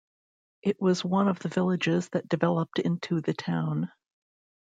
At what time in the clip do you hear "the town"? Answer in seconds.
3.21-3.91